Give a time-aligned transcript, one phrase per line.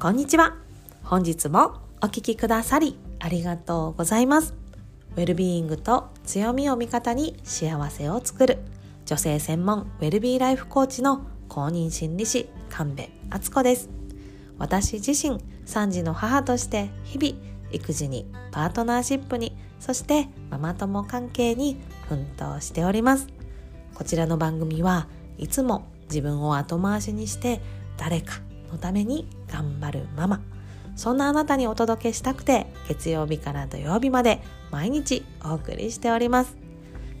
[0.00, 0.56] こんにちは。
[1.04, 4.54] 本日もお聞きくださりありがとうございます。
[5.14, 8.60] ウェルビーイングと強みを味方に幸せを作る
[9.04, 13.90] 女性専門ウェルビーライフコーチの公認心理師神戸敦子です。
[14.56, 17.38] 私自身3児の母として日々
[17.70, 21.76] 育児にパートナーシップにそしてママ友関係に
[22.08, 23.26] 奮闘しております。
[23.94, 27.60] こちらの番組はいつも自分を後回しにして
[27.98, 30.40] 誰かのために頑張るママ。
[30.96, 36.56] そんなあなたにお届けしたくて月曜日から土曜日まで毎日お送りしております。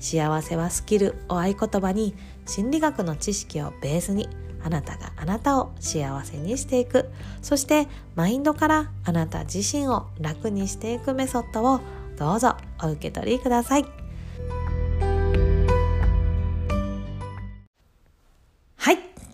[0.00, 2.14] 幸せはスキルを合言葉に
[2.46, 4.28] 心理学の知識をベースに
[4.62, 7.10] あなたがあなたを幸せにしていく。
[7.42, 11.80] そしてマインドからあなた自身を楽にしていくメソッドを
[12.18, 14.09] どうぞお受け取りください。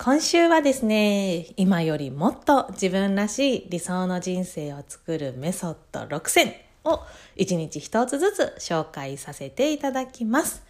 [0.07, 7.01] 今週はですね今よりもっと自分らしい理想の人生を作るメソッド6選を
[7.35, 10.63] 1日1つずつ紹介させていただきます。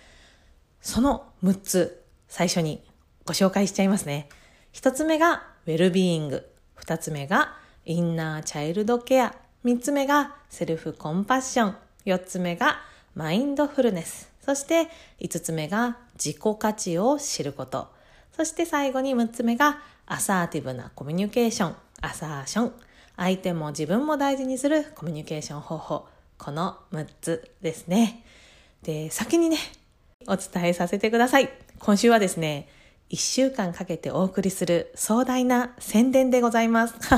[0.80, 2.82] その6つ最初に
[3.26, 4.30] ご紹介しちゃいますね。
[4.72, 6.48] 1つ目がウェルビーイング。
[6.78, 9.34] 2つ目がインナーチャイルドケア。
[9.66, 11.76] 3つ目がセルフコンパッション。
[12.06, 12.78] 4つ目が
[13.14, 14.32] マインドフルネス。
[14.40, 14.88] そして
[15.20, 17.94] 5つ目が自己価値を知ること。
[18.36, 22.72] そして最後に6つ目がアサーティブなコミュニケーション、アサーション。
[23.16, 26.06] 相手も自分も大事にするコミュニケーション方法。
[26.36, 28.22] この6つですね。
[28.82, 29.56] で、先にね、
[30.28, 31.48] お伝えさせてください。
[31.78, 32.68] 今週はですね、
[33.08, 36.94] 1週間かけてお送りする壮大な宣伝でございます。
[37.08, 37.16] は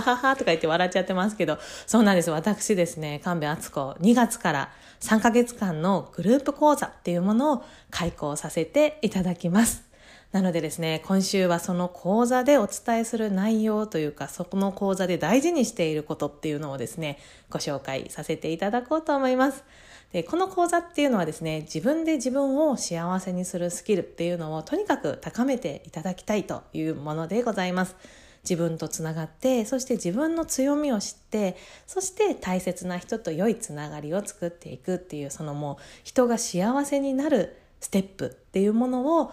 [0.00, 2.30] ははとか言って笑っちゃってますけど、そうなんです。
[2.30, 9.89] 私ですね、神戸敦子、2月から3ヶ月間のグループ講座っていうものを開講させていただきます。
[10.32, 17.18] なのでですね、今週はその講座でお伝えする内容というか、そこの講座で大事にしていることっていうのをですね、
[17.50, 19.64] ご紹介させていただこうと思います。
[20.12, 27.96] でこの講座っていうのはですね、自分で自分を幸せにするスキルっていうのをとにかく高めていただきたいというものでございます。
[28.44, 39.32] 自分とつながってそして自分の強みを知ってそして大切な人と良いつながりを作っていくっていうそのもう人が幸せになるステップっていうものを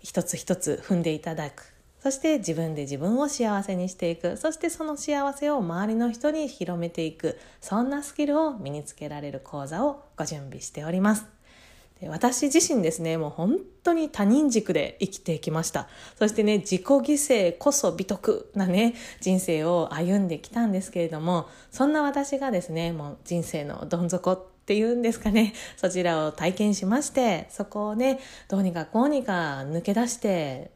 [0.00, 1.72] 一つ一つ踏んでいただく。
[2.00, 4.36] そして自分で自分を幸せにしていく。
[4.36, 7.38] そしてその幸せを周りの人に広めていく。
[7.60, 11.26] そんなスキルを身につけられる講座をご準備しております。
[12.00, 15.88] で私自身ですねもう本当に他人軸で生きてきました。
[16.16, 25.54] そしてね自己犠牲こそ美徳なね人生を歩んできたんですけれどもそんな私がですねもう人生のどん底ていうんですかね。
[25.78, 30.70] そちらを体験しましてそこをねどうにかこうにか抜け出して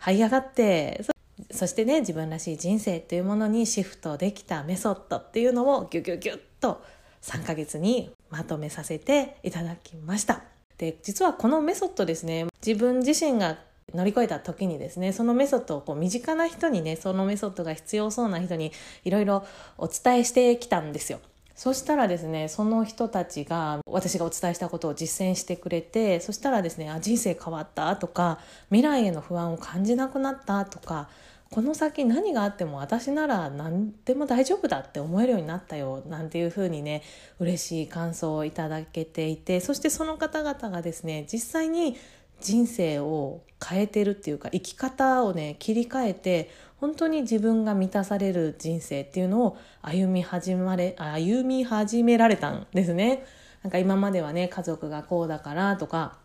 [0.00, 1.04] 這い上がって
[1.50, 6.82] そしてね自分らしい人生っていうものにシフトできたメソッドっていうのをギュギュギュッと
[7.20, 10.42] 3ヶ月にまとめさせていただきました。
[10.78, 13.58] で実はこのメソッドですね自分自身が
[13.92, 18.72] 乗り越えた時にですねそのメソッドをこう身近な人にねそのメソッドが必要そうな人に
[19.04, 19.44] いろいろ
[19.76, 21.20] お伝えしてきたんですよ。
[21.58, 28.38] そしたらですねその人たちが私がお伝えしたことを実践してくれてそしたらですねあ人生変わったとか
[28.68, 31.08] 未来への不安を感じなくなったとか
[31.50, 37.02] この先何があっても私なら何でも大丈夫だって思えるようになったよなんていうふうにね
[37.40, 41.96] 嬉しい感想をいただけていてそしてその方々がですね実際に
[42.40, 53.24] 人生を変えてるっていうか生き方をね切り替えて本当に自分が満たされる人生っていうのを歩み始まれ歩み始められたんですね。
[53.62, 56.18] なんか今まではね家族がこうだからとか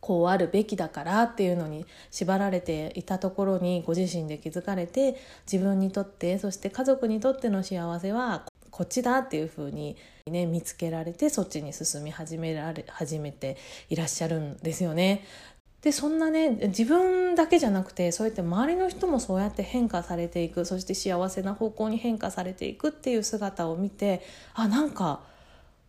[0.00, 5.16] こうあるべきだからっていうのに縛られていたところにご自身で気づかれて
[5.50, 13.58] 自分にとってそして家族にとっての幸せはこっちだっていうふうに、ね、見つけられてそっちに進み始められ始めて
[13.90, 15.24] いらっしゃるんですよね。
[15.82, 20.64] でそんなね自分だけじゃなくてそうやって周りの人もそうやって変化されていく。
[20.64, 24.22] そして幸せな方向に変化されていくっていう姿を見て
[24.54, 25.20] あなんか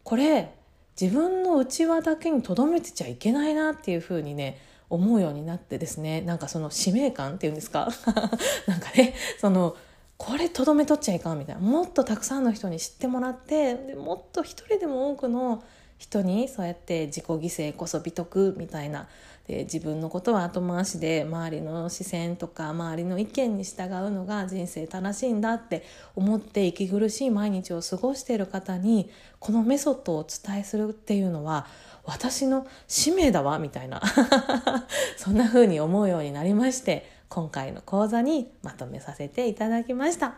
[0.03, 0.53] これ
[0.99, 4.59] 自分の内輪だけにとどめてちゃいけないなっていうふうにね
[4.89, 7.87] 思うようになってですねなんかその使命感っていうんですか？
[8.67, 9.75] なんかねその
[10.17, 11.61] これとどめとっちゃいかんみたいな。
[11.61, 15.63] もっとたくさんの人に知ってもらってでもっと一人でも多くの
[16.03, 19.07] 人にそうやって自己犠牲こそ美徳みたいな
[19.47, 25.83] で自分のことは後回しで周りの視線とか周りの意見に従うのが人生正しいんだって
[26.15, 29.09] 思って息苦しい毎日を過ごしている方に
[29.39, 31.67] このメソッドをお伝えするっていうのは
[32.03, 34.01] 私の使命だわみたいな
[35.17, 40.35] そんな風に思うようになりまして今回の講座にまとめさせていただきました。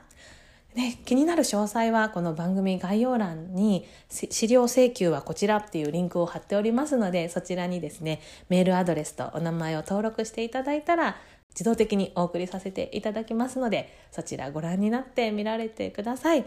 [0.76, 8.20] ね、気になる詳細はこの番組概要欄に資料請求はこちらっていうリンクを貼っておりますのでそちらにですね
[8.50, 11.16] メールアドレスとお名前を登録していただいたら
[11.52, 16.46] 自動的にお送りさせていただきますのでそちらご覧になって見られてください。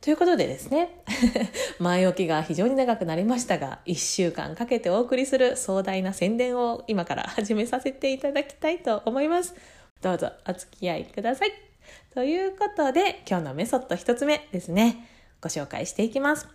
[0.00, 0.88] ということでですね
[1.78, 9.54] 前置きが非常に長くなりましたが1週間かけてお送りする壮大な宣伝を今から始めさせていただきたいと思います。
[10.00, 11.71] どうぞお付き合いください。
[12.14, 15.08] ということで、今日のメソッド1つ目ですね。
[15.40, 16.46] ご紹介していきます。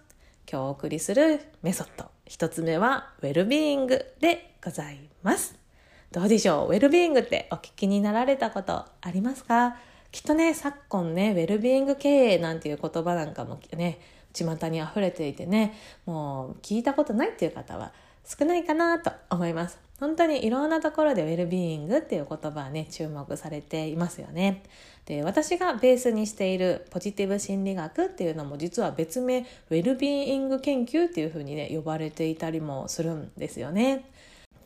[0.48, 5.57] 今日お送りするメソッド1つ目は、ウェルビーイングでございます。
[6.12, 6.74] どうでしょう？
[6.74, 9.77] ウェルビーイングってお聞きになられたことありますか？
[10.12, 14.00] きっとね、昨今ね、ウェルビーイング経営なんていう言葉なんかもね、
[14.33, 15.74] 巷に溢れていてね、
[16.06, 17.94] もう聞いたことないっていう方は
[18.24, 19.87] 少ないかなと思います。
[20.00, 24.64] 本当にいろんなところでウェルビーイングっていう言葉はね、注目されていますよね。
[25.06, 34.06] で、私がベースにしているポジティブ心理学っていうのも実は別名ウェルビーイング研究っていうふうにね、呼ばれていたりもするんですよね。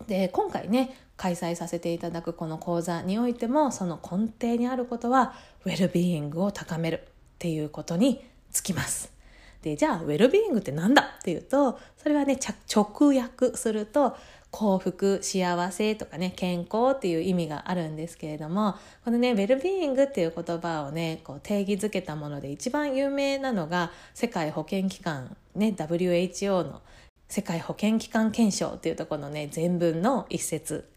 [0.07, 5.33] で、今回ね、開催させていただくこの講座においても、その根底にあることは、
[5.65, 9.13] ウェルビーイングを高めるっていうことにつきます。
[9.61, 12.39] で、じゃあ、ウェルビーイングって何だっていうと、それはね、
[12.75, 14.17] 直訳すると、
[14.51, 26.81] 幸福、幸せとかね、健康っていう意味があるんですけれども、このね、ウェルビーイングっていう言葉をね、こう定義づけたもので一番有名なのが、世界保健機関、ね、WHO の
[27.29, 30.89] 世界保健機関憲章っていうところのね、全文の一節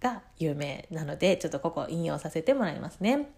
[0.00, 3.28] が有名なので、ちょっとここ引用させてもらいますね。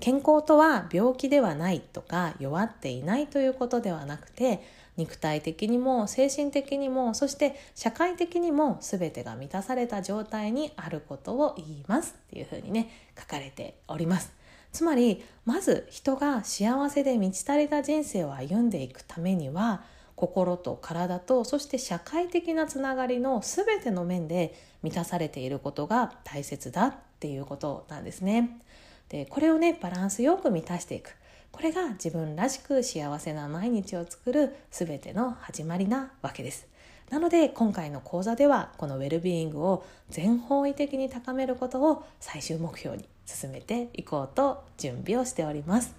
[0.00, 4.62] 健康とは病気ではないとか弱っていないということではなくて
[4.96, 14.32] 肉体的にも精神的にもそして社会的にも全てが満たされた状態にあることを言いますっていうふうにね書かれております
[14.72, 19.82] つまりまず人が幸せで満ち足りた人生を歩んでいくためには
[20.20, 28.60] 心と体とそして社会的なつながりの全ての面で満たされていることが大切だっていうことなんですね。
[29.08, 31.16] でこれをねバランスよく満たしていく
[31.52, 36.66] これが自分らしく幸せな毎日を作る全ての始まりなわけです。
[37.10, 45.94] なので今回の講座ではこのウェルビーイングを全方位的に高めることを最終目標に進めていこうと準備をしております。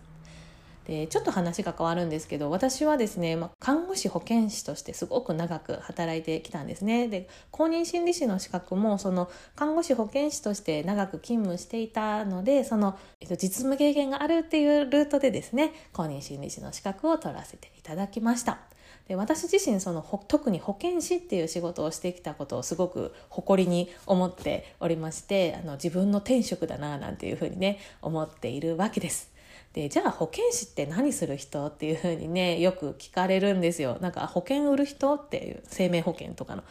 [0.88, 7.08] でちょっと話が変わるんですけど私はですね、まあ、看護師保健師としてすごく長く働いてきたんですね。
[7.08, 18.60] で公認心理師の資格もその看護師保健師として長く勤務していたのでその、えっと、実務経験があるっていうルートでですね公認心理師の資格を取らせていただきました。
[19.08, 29.31] で私自身その特に保健師っていう仕事をしてきたことをすごく誇りに思っておりましてあの自分の天職だななんていうふうにね思っているわけです。
[29.74, 31.68] でじゃあ保険士って何する人？
[31.68, 33.98] っていうふうにねよく聞かれるんですよ。
[34.02, 36.64] なんか保険売る人っていう生命保険とかの。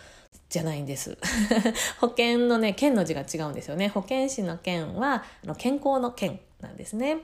[0.49, 1.17] じゃないんです。
[2.01, 3.89] 保険のね県の字が違うんですよね。
[3.89, 7.19] 保健師の県はあの健康の県なんですね。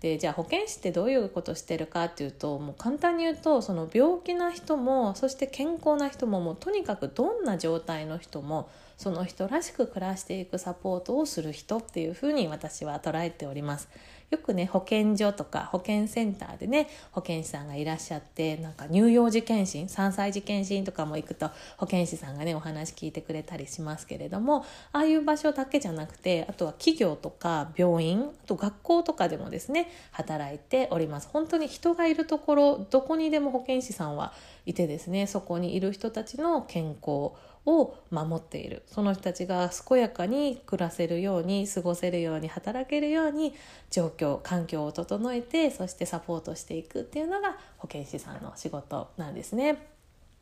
[0.00, 13.88] でじゃあ保健師ってどういうことしてるかっていうともう簡単に言うとその病気な人もそして健康な人ももうとにかくどんな状態の人もその人らしく暮らしていくサポートをする人っていうふうに私は捉えております。
[14.30, 31.28] よくね保健所とか保健センターでね保健師さんがいらっしゃってなんか乳幼児検診3歳児検診とかも行くと保健師さんがねお話聞いてくれたりしますけれどもああいう場所だけじゃなくてあとは企業とか病院あと学校とかでもですね働いております。
[31.32, 34.32] 本当に人がいるところどこにでも保健師さんは
[34.66, 37.32] いてですねそこにいる人たちの健康
[37.66, 43.54] を守っているその人たちが健やかに暮らせるように過ごせるように働けるように
[43.90, 49.98] 状況環境を整えてそしてサポートしていくっていうのが保健師さんの仕事なんですね。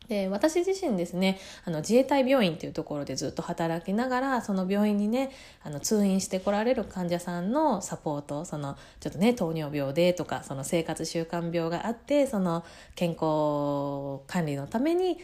[0.08, 5.30] で私自身ですねあの自衛隊病院っていうところでずっと働きながらその病院にね
[5.62, 15.18] あの通院してこられる患者さんのサポートそのちょっとね糖尿病でとかその生活習慣病があってその健康管理のために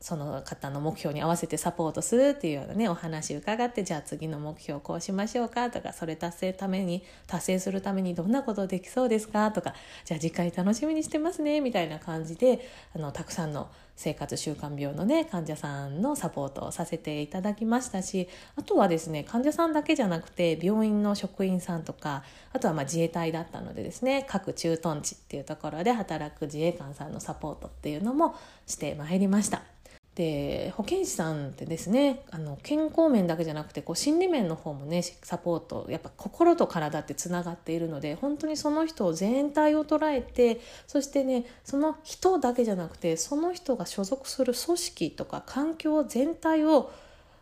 [0.00, 9.74] その方の目標に合わせてサポートするっていうようなねお話伺ってじゃあ次の目標こうしましょうかとかそれ達成ために達成するためにどんなことできそうですかとか
[10.04, 12.60] じゃあ次回楽しみにしてますねみたいな感じで
[12.94, 28.36] あのたくさんの生活習慣病のね患者さんのサポートをさせていただきましたしあとはですね患者さんだけじゃなくて病院の職員さんとかあとはま自衛隊だったのでですね各駐屯地っていうところで働く自衛官さんのサポートっていうのも
[28.68, 29.77] してまいりました。
[30.18, 46.90] で保健師さんってですねあの健康面だけじゃなくてこう心理面の方もねサポートやっぱ心と体ってつながっているので本当にその人を全体を捉えてそしてねその人だけじゃなくてその人が所属する組織とか環境全体を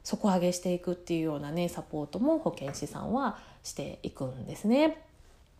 [0.04, 5.02] 底上げしていくっていうようなねサポートも保健師さんはしていくんですね。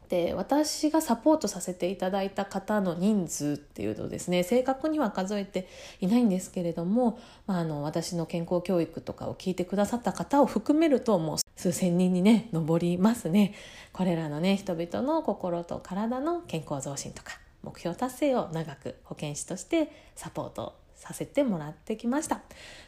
[0.09, 5.69] で私がサポートさせていただいた方の人数っていうとですね正確には数えて
[6.01, 13.55] いないんですけれども、まあ、あの私の健康教育とかを聞いてくださった方を含めるともう数千人にね上りますね。
[13.93, 22.41] これらのね人々の心と体の健康増進とか目標達成を長く保健師としてサポートさせてもらってきました。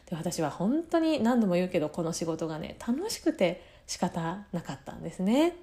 [0.09, 5.55] で私は本当に何度も言うけどこの仕事がね楽しくて仕方なかったんですね。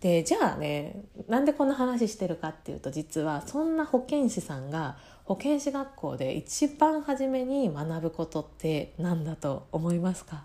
[0.00, 10.44] でじゃあねなんでこんな話してるかっていうと実はそんな保健師さんが保健師学校で一番初めに学ぶことって何だと思いますか？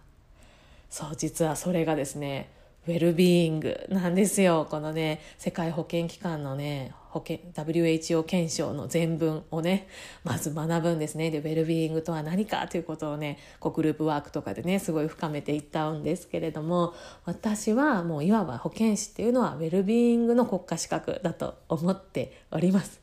[0.90, 2.50] そう実はそれがですね
[2.88, 9.88] ウェルビーイングなんですよこのね世界保健機関のね保険 WHO 検証の全文をね
[10.24, 16.96] まず学ぶんですねでウェルビーイングとは何かということをねこうグループワークとかでねすごい深めていったんですけれども
[17.26, 23.02] 私はもういわば保健師っていうのはウェルビーイングの国家資格だと思っております。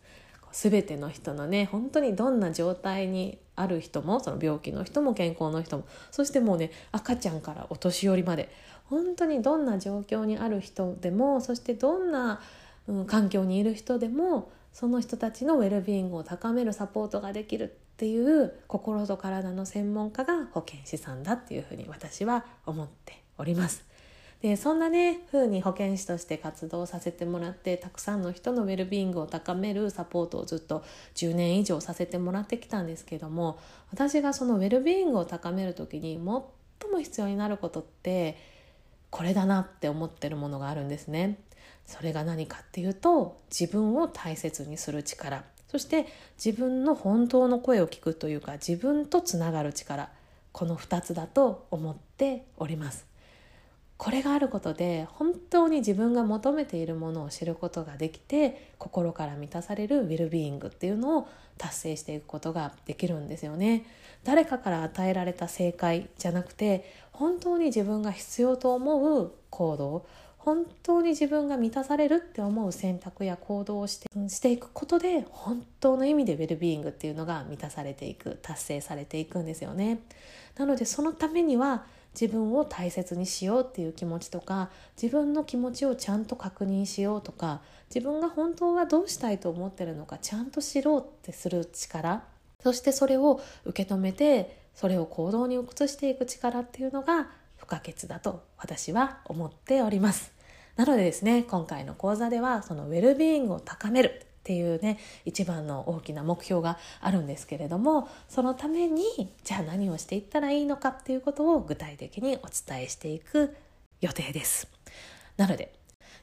[0.51, 8.49] 全ての人のね本当にどんな状態にある人もその病気の人も健康の人もそしてもうね赤ちゃんからお年寄りまで
[8.89, 12.41] 本当にどんな状況にある人でもそしてどんな
[12.89, 23.85] うん、環境にいる人でもその人たちのウェルビーイングを高めるサポートができるっていう心と体の専門家が保健師さんだっていうふうに私は思っております。
[24.41, 30.85] でそんなね風に保健師として活動させてもらってたくさんの人のウェルビーイングを高めるサポートをずっと
[31.17, 33.59] 10年以上させてもらってきたんですけども
[33.91, 38.39] 私がそのウェルビーイングを高める時に最も必要になることって
[39.11, 41.39] これだなって思ってるものがあるんですね。
[41.87, 45.45] それが何かっていうと自分を大切にする力。
[45.69, 46.07] そして
[46.43, 50.11] 自分の本当の声を聞くというか自分とつながる力。
[50.53, 53.07] この2つだと思っております。
[53.99, 61.29] これがあることで本当に自分が求めているものを知ることができて心から満たされるウィルビーイングっていうのを
[61.59, 63.85] 達成していくことができるんですよね
[64.23, 70.07] 誰かから与えられた正解じゃなくて本当に自分が必要と思う行動
[70.39, 79.99] 本当に自分が満たされるって思う選択や行動をしてしていくことで本当の意味でウェルビーイングっていうのが満たされていく達成されていくんですよね。
[80.57, 81.85] なのでそのためには
[82.15, 87.61] 自分を大切にしようっていう気持ちとか自分の気持ちをちゃんと確認しようとか
[87.95, 92.25] 自分が本当はどうしたいと思ってるのかちゃんと知ろうってする力
[92.63, 100.33] そしてそれを受け止めてそれを行動に移していく力っていうのが不可欠だと私は思っております。
[100.77, 109.05] なのでですね今回の講座ではそのウェルビーイングを高めるっていうね一番の大きな目標があるんですけれどもそのために
[109.45, 113.55] じゃあ何をしていったらいいのかっていうことを具体的にお伝えしていく
[114.01, 114.67] 予定です。
[115.37, 115.75] なので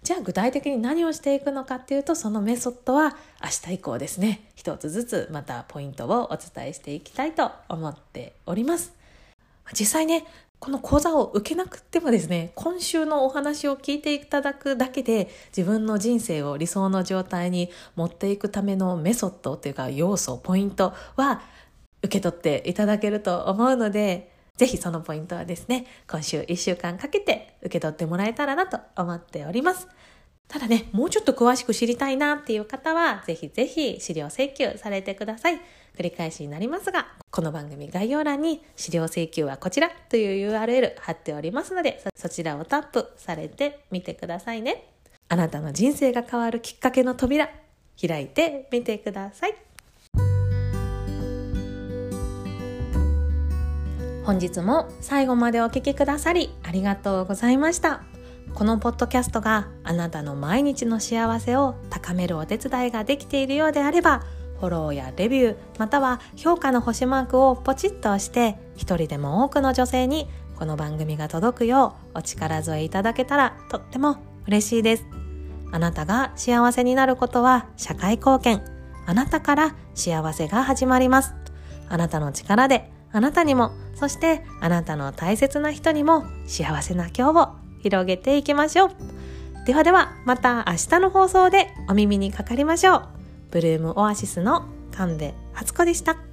[0.02, 8.92] じゃあ具体的に何をしていくのかっていうとそのメソッドは明日以降ですね一つずつまたポイントをお伝えしていきたいと思っております。
[9.74, 10.26] 実際ね
[10.66, 21.44] この講座を受けなくてもですね、今週のお話を聞いていただくだけで自分の人生を理想の状態に持っていくためのメソッドというか要素、ポイントは
[22.02, 29.88] 受け取っていただけると思うので、ぜひそのポイントはですね、今週1週間かけて受け取ってもらえたらなと思っております。
[30.48, 35.60] ただね、もうちょっと詳しく知りたいなっていう方は、ぜひぜひ資料請求されてください。
[35.98, 44.86] 繰り返しになりますが、この番組概要欄に資料請求はこちらという URL 貼っておりますので、そちらをタップされてみてくださいね。
[45.28, 47.50] あなたの人生が変わるきっかけの扉、
[48.00, 49.56] 開いてみてください。
[54.24, 58.15] 本日も最後までお聴きくださりありがとうございました。
[58.56, 64.24] このポッドキャストがあなたの毎日の幸せを高めるお手伝いができているようであれば、
[64.60, 75.06] フォローやレビューまたは評価の星マークをポチッと押して一人でも多くの女性にこの番組が届くようお力添えいただけたらとっても嬉しいです
[75.74, 78.62] あなたが幸せになることは社会貢献
[79.06, 81.36] あなたから幸せが始まります。
[81.88, 88.92] あなたの力であなたにもそしてあなたの大切な人にも幸せな今日を広げていきましょう
[89.68, 93.08] ではではまた明日の放送でお耳にかかりましょう
[93.52, 96.25] ブルームオアシスの神戸初子でした。